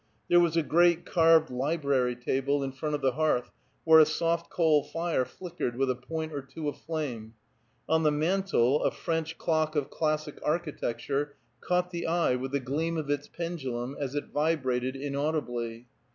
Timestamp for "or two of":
6.33-6.79